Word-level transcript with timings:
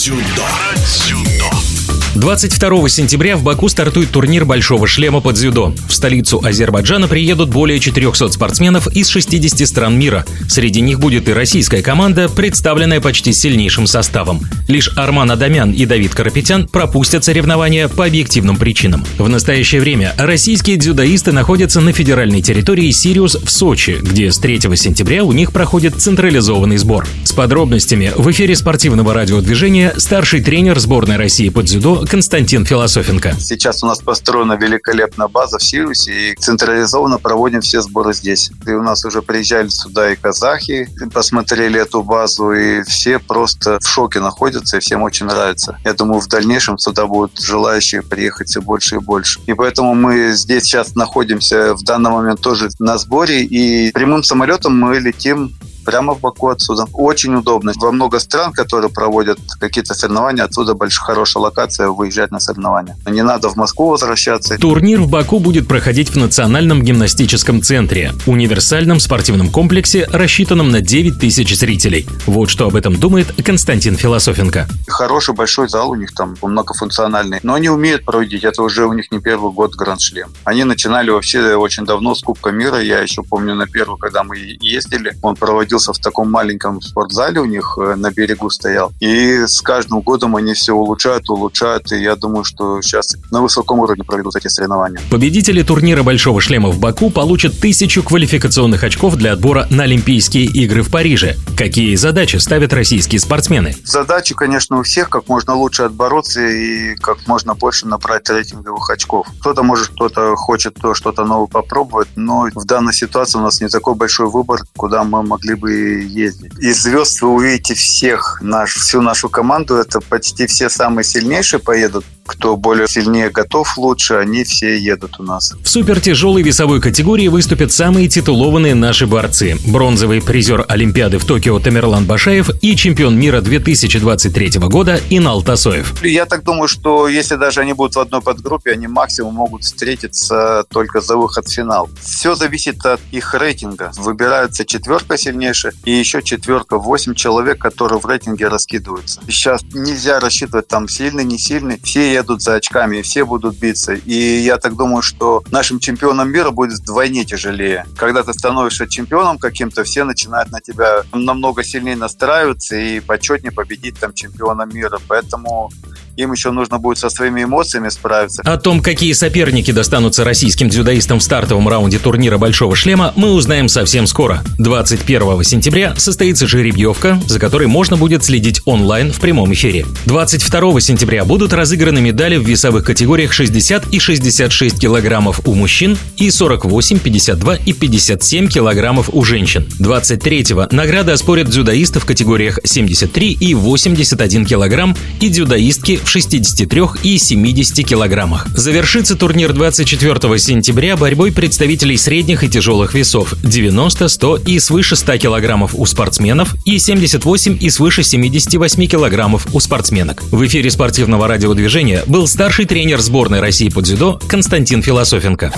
Про 0.00 0.74
дзюдо. 0.76 1.69
22 2.16 2.88
сентября 2.88 3.36
в 3.36 3.44
Баку 3.44 3.68
стартует 3.68 4.10
турнир 4.10 4.44
«Большого 4.44 4.88
шлема» 4.88 5.20
под 5.20 5.36
дзюдо. 5.36 5.72
В 5.86 5.94
столицу 5.94 6.40
Азербайджана 6.44 7.06
приедут 7.06 7.50
более 7.50 7.78
400 7.78 8.30
спортсменов 8.30 8.88
из 8.88 9.06
60 9.06 9.66
стран 9.68 9.96
мира. 9.96 10.24
Среди 10.48 10.80
них 10.80 10.98
будет 10.98 11.28
и 11.28 11.32
российская 11.32 11.82
команда, 11.82 12.28
представленная 12.28 13.00
почти 13.00 13.32
сильнейшим 13.32 13.86
составом. 13.86 14.40
Лишь 14.66 14.90
Арман 14.96 15.30
Адамян 15.30 15.70
и 15.70 15.86
Давид 15.86 16.12
Карапетян 16.12 16.66
пропустят 16.66 17.22
соревнования 17.22 17.86
по 17.86 18.06
объективным 18.06 18.56
причинам. 18.56 19.04
В 19.16 19.28
настоящее 19.28 19.80
время 19.80 20.12
российские 20.18 20.78
дзюдоисты 20.78 21.30
находятся 21.30 21.80
на 21.80 21.92
федеральной 21.92 22.42
территории 22.42 22.90
«Сириус» 22.90 23.36
в 23.36 23.48
Сочи, 23.48 23.98
где 24.02 24.32
с 24.32 24.38
3 24.38 24.62
сентября 24.76 25.22
у 25.22 25.30
них 25.30 25.52
проходит 25.52 25.94
централизованный 25.94 26.76
сбор. 26.76 27.06
С 27.22 27.30
подробностями 27.30 28.10
в 28.16 28.28
эфире 28.32 28.56
спортивного 28.56 29.14
радиодвижения 29.14 29.94
старший 29.96 30.42
тренер 30.42 30.80
сборной 30.80 31.16
России 31.16 31.50
по 31.50 31.62
дзюдо 31.62 31.99
Константин 32.08 32.64
Философенко. 32.64 33.34
Сейчас 33.38 33.82
у 33.82 33.86
нас 33.86 34.00
построена 34.00 34.54
великолепная 34.54 35.28
база 35.28 35.58
в 35.58 35.62
Сириусе, 35.62 36.12
и 36.12 36.34
централизованно 36.34 37.18
проводим 37.18 37.60
все 37.60 37.80
сборы 37.80 38.14
здесь. 38.14 38.50
И 38.66 38.70
у 38.70 38.82
нас 38.82 39.04
уже 39.04 39.22
приезжали 39.22 39.68
сюда 39.68 40.12
и 40.12 40.16
казахи, 40.16 40.88
посмотрели 41.12 41.80
эту 41.80 42.02
базу, 42.02 42.52
и 42.52 42.82
все 42.82 43.18
просто 43.18 43.78
в 43.80 43.88
шоке 43.88 44.20
находятся, 44.20 44.76
и 44.76 44.80
всем 44.80 45.02
очень 45.02 45.26
нравится. 45.26 45.78
Я 45.84 45.94
думаю, 45.94 46.20
в 46.20 46.28
дальнейшем 46.28 46.78
сюда 46.78 47.06
будут 47.06 47.38
желающие 47.40 48.02
приехать 48.02 48.48
все 48.48 48.60
больше 48.60 48.96
и 48.96 48.98
больше. 48.98 49.40
И 49.46 49.54
поэтому 49.54 49.94
мы 49.94 50.32
здесь 50.32 50.64
сейчас 50.64 50.94
находимся 50.94 51.74
в 51.74 51.82
данный 51.82 52.10
момент 52.10 52.40
тоже 52.40 52.70
на 52.78 52.98
сборе, 52.98 53.42
и 53.42 53.90
прямым 53.92 54.22
самолетом 54.22 54.78
мы 54.78 54.98
летим 54.98 55.54
прямо 55.84 56.14
в 56.14 56.20
Баку 56.20 56.48
отсюда. 56.48 56.86
Очень 56.92 57.34
удобно. 57.34 57.72
Во 57.76 57.92
много 57.92 58.18
стран, 58.18 58.52
которые 58.52 58.90
проводят 58.90 59.38
какие-то 59.58 59.94
соревнования, 59.94 60.44
отсюда 60.44 60.74
большая 60.74 61.04
хорошая 61.06 61.42
локация 61.42 61.88
выезжать 61.88 62.30
на 62.30 62.40
соревнования. 62.40 62.96
Не 63.06 63.22
надо 63.22 63.48
в 63.48 63.56
Москву 63.56 63.90
возвращаться. 63.90 64.58
Турнир 64.58 65.00
в 65.00 65.08
Баку 65.08 65.38
будет 65.38 65.68
проходить 65.68 66.10
в 66.10 66.16
Национальном 66.16 66.82
гимнастическом 66.82 67.62
центре, 67.62 68.12
универсальном 68.26 69.00
спортивном 69.00 69.50
комплексе, 69.50 70.08
рассчитанном 70.12 70.70
на 70.70 70.80
9 70.80 71.18
тысяч 71.18 71.56
зрителей. 71.56 72.06
Вот 72.26 72.50
что 72.50 72.66
об 72.66 72.76
этом 72.76 72.96
думает 72.96 73.32
Константин 73.44 73.96
Философенко. 73.96 74.66
Хороший 74.88 75.34
большой 75.34 75.68
зал 75.68 75.90
у 75.90 75.94
них 75.94 76.12
там, 76.14 76.36
многофункциональный. 76.42 77.40
Но 77.42 77.54
они 77.54 77.68
умеют 77.68 78.04
проводить. 78.04 78.44
Это 78.44 78.62
уже 78.62 78.86
у 78.86 78.92
них 78.92 79.10
не 79.10 79.20
первый 79.20 79.52
год 79.52 79.74
Гранд-шлем. 79.74 80.32
Они 80.44 80.64
начинали 80.64 81.10
вообще 81.10 81.54
очень 81.54 81.84
давно 81.84 82.14
с 82.14 82.22
Кубка 82.22 82.50
мира. 82.50 82.80
Я 82.80 83.00
еще 83.00 83.22
помню 83.22 83.54
на 83.54 83.66
первый, 83.66 83.98
когда 83.98 84.24
мы 84.24 84.36
ездили, 84.60 85.16
он 85.22 85.36
проводил 85.36 85.69
находился 85.70 85.92
в 85.92 85.98
таком 85.98 86.30
маленьком 86.30 86.80
спортзале 86.80 87.40
у 87.40 87.44
них 87.44 87.78
э, 87.80 87.94
на 87.94 88.10
берегу 88.10 88.50
стоял. 88.50 88.92
И 89.00 89.46
с 89.46 89.60
каждым 89.60 90.00
годом 90.00 90.36
они 90.36 90.54
все 90.54 90.72
улучшают, 90.72 91.30
улучшают. 91.30 91.92
И 91.92 92.02
я 92.02 92.16
думаю, 92.16 92.44
что 92.44 92.82
сейчас 92.82 93.16
на 93.30 93.40
высоком 93.40 93.78
уровне 93.78 94.02
проведут 94.04 94.36
эти 94.36 94.48
соревнования. 94.48 95.00
Победители 95.10 95.62
турнира 95.62 96.02
«Большого 96.02 96.40
шлема» 96.40 96.70
в 96.70 96.78
Баку 96.78 97.10
получат 97.10 97.58
тысячу 97.60 98.02
квалификационных 98.02 98.82
очков 98.82 99.16
для 99.16 99.32
отбора 99.32 99.66
на 99.70 99.84
Олимпийские 99.84 100.44
игры 100.44 100.82
в 100.82 100.90
Париже. 100.90 101.36
Какие 101.56 101.94
задачи 101.96 102.36
ставят 102.36 102.72
российские 102.72 103.20
спортсмены? 103.20 103.74
Задачи, 103.84 104.34
конечно, 104.34 104.78
у 104.78 104.82
всех 104.82 105.08
как 105.08 105.28
можно 105.28 105.54
лучше 105.54 105.84
отбороться 105.84 106.40
и 106.40 106.96
как 106.96 107.26
можно 107.26 107.54
больше 107.54 107.86
набрать 107.86 108.28
рейтинговых 108.28 108.90
очков. 108.90 109.26
Кто-то 109.40 109.62
может, 109.62 109.88
кто-то 109.88 110.34
хочет 110.36 110.74
то 110.74 110.94
что-то 110.94 111.24
новое 111.24 111.46
попробовать, 111.46 112.08
но 112.16 112.48
в 112.54 112.64
данной 112.64 112.92
ситуации 112.92 113.38
у 113.38 113.42
нас 113.42 113.60
не 113.60 113.68
такой 113.68 113.94
большой 113.94 114.28
выбор, 114.28 114.62
куда 114.76 115.04
мы 115.04 115.22
могли 115.22 115.54
бы 115.60 116.02
ездить. 116.02 116.52
Из 116.58 116.82
звезд 116.82 117.20
вы 117.22 117.28
увидите 117.28 117.74
всех, 117.74 118.38
наш, 118.42 118.74
всю 118.74 119.00
нашу 119.00 119.28
команду. 119.28 119.76
Это 119.76 120.00
почти 120.00 120.46
все 120.46 120.68
самые 120.68 121.04
сильнейшие 121.04 121.60
поедут 121.60 122.04
кто 122.30 122.56
более 122.56 122.86
сильнее 122.86 123.28
готов 123.28 123.76
лучше, 123.76 124.14
они 124.14 124.44
все 124.44 124.78
едут 124.78 125.18
у 125.18 125.24
нас. 125.24 125.52
В 125.62 125.68
супертяжелой 125.68 126.42
весовой 126.42 126.80
категории 126.80 127.26
выступят 127.26 127.72
самые 127.72 128.08
титулованные 128.08 128.76
наши 128.76 129.08
борцы. 129.08 129.56
Бронзовый 129.66 130.22
призер 130.22 130.64
Олимпиады 130.68 131.18
в 131.18 131.24
Токио 131.24 131.58
Тамерлан 131.58 132.06
Башаев 132.06 132.50
и 132.62 132.76
чемпион 132.76 133.18
мира 133.18 133.40
2023 133.40 134.60
года 134.60 135.00
Инал 135.10 135.42
Тасоев. 135.42 136.04
Я 136.04 136.24
так 136.24 136.44
думаю, 136.44 136.68
что 136.68 137.08
если 137.08 137.34
даже 137.34 137.62
они 137.62 137.72
будут 137.72 137.96
в 137.96 137.98
одной 138.00 138.20
подгруппе, 138.22 138.72
они 138.72 138.86
максимум 138.86 139.34
могут 139.34 139.64
встретиться 139.64 140.64
только 140.70 141.00
за 141.00 141.16
выход 141.16 141.48
в 141.48 141.52
финал. 141.52 141.90
Все 142.00 142.36
зависит 142.36 142.86
от 142.86 143.00
их 143.10 143.34
рейтинга. 143.34 143.90
Выбирается 143.96 144.64
четверка 144.64 145.18
сильнейшая 145.18 145.72
и 145.84 145.90
еще 145.90 146.22
четверка, 146.22 146.78
восемь 146.78 147.14
человек, 147.14 147.58
которые 147.58 147.98
в 147.98 148.06
рейтинге 148.06 148.46
раскидываются. 148.46 149.20
Сейчас 149.26 149.62
нельзя 149.72 150.20
рассчитывать 150.20 150.68
там 150.68 150.88
сильный, 150.88 151.24
не 151.24 151.38
сильный. 151.38 151.80
Все 151.82 152.19
едут 152.20 152.42
за 152.42 152.54
очками, 152.54 152.98
и 152.98 153.02
все 153.02 153.24
будут 153.24 153.56
биться. 153.56 153.94
И 153.94 154.14
я 154.14 154.56
так 154.56 154.76
думаю, 154.76 155.02
что 155.02 155.42
нашим 155.50 155.80
чемпионом 155.80 156.30
мира 156.30 156.50
будет 156.50 156.78
вдвойне 156.78 157.24
тяжелее. 157.24 157.86
Когда 157.96 158.22
ты 158.22 158.32
становишься 158.32 158.86
чемпионом 158.88 159.38
каким-то, 159.38 159.84
все 159.84 160.04
начинают 160.04 160.50
на 160.50 160.60
тебя 160.60 161.02
намного 161.12 161.62
сильнее 161.64 161.96
настраиваться 161.96 162.76
и 162.76 163.00
почетнее 163.00 163.52
победить 163.52 163.98
там 163.98 164.12
чемпиона 164.14 164.66
мира. 164.66 164.98
Поэтому 165.08 165.70
им 166.16 166.32
еще 166.32 166.50
нужно 166.50 166.78
будет 166.78 166.98
со 166.98 167.10
своими 167.10 167.44
эмоциями 167.44 167.88
справиться. 167.88 168.42
О 168.42 168.56
том, 168.56 168.80
какие 168.82 169.12
соперники 169.12 169.70
достанутся 169.70 170.24
российским 170.24 170.68
дзюдоистам 170.68 171.20
в 171.20 171.22
стартовом 171.22 171.68
раунде 171.68 171.98
турнира 171.98 172.38
«Большого 172.38 172.76
шлема», 172.76 173.12
мы 173.16 173.32
узнаем 173.32 173.68
совсем 173.68 174.06
скоро. 174.06 174.42
21 174.58 175.42
сентября 175.44 175.94
состоится 175.96 176.46
жеребьевка, 176.46 177.20
за 177.26 177.38
которой 177.38 177.66
можно 177.66 177.96
будет 177.96 178.24
следить 178.24 178.60
онлайн 178.64 179.12
в 179.12 179.20
прямом 179.20 179.52
эфире. 179.52 179.86
22 180.06 180.80
сентября 180.80 181.24
будут 181.24 181.52
разыграны 181.52 182.00
медали 182.00 182.36
в 182.36 182.46
весовых 182.46 182.84
категориях 182.84 183.32
60 183.32 183.88
и 183.92 183.98
66 183.98 184.78
килограммов 184.78 185.40
у 185.44 185.54
мужчин 185.54 185.96
и 186.16 186.30
48, 186.30 186.98
52 186.98 187.56
и 187.56 187.72
57 187.72 188.48
килограммов 188.48 189.10
у 189.12 189.24
женщин. 189.24 189.66
23-го 189.78 190.68
награды 190.74 191.12
оспорят 191.12 191.48
дзюдоисты 191.48 192.00
в 192.00 192.04
категориях 192.04 192.58
73 192.64 193.32
и 193.32 193.54
81 193.54 194.46
килограмм 194.46 194.96
и 195.20 195.28
дзюдоистки 195.28 196.00
в 196.10 196.12
63 196.12 196.82
и 197.04 197.18
70 197.18 197.86
килограммах. 197.86 198.48
Завершится 198.48 199.14
турнир 199.14 199.52
24 199.52 200.40
сентября 200.40 200.96
борьбой 200.96 201.30
представителей 201.30 201.96
средних 201.96 202.42
и 202.42 202.48
тяжелых 202.48 202.94
весов 202.94 203.34
90, 203.44 204.08
100 204.08 204.36
и 204.38 204.58
свыше 204.58 204.96
100 204.96 205.18
килограммов 205.18 205.72
у 205.76 205.86
спортсменов 205.86 206.56
и 206.64 206.80
78 206.80 207.58
и 207.60 207.70
свыше 207.70 208.02
78 208.02 208.86
килограммов 208.88 209.46
у 209.52 209.60
спортсменок. 209.60 210.24
В 210.32 210.44
эфире 210.46 210.72
спортивного 210.72 211.28
радиодвижения 211.28 212.02
был 212.08 212.26
старший 212.26 212.64
тренер 212.64 213.00
сборной 213.00 213.38
России 213.38 213.68
по 213.68 213.80
дзюдо 213.80 214.20
Константин 214.26 214.82
Философенко. 214.82 215.52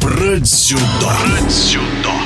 Про 0.00 0.36
дзюдо. 0.38 0.80
Про 1.00 1.48
дзюдо. 1.48 2.19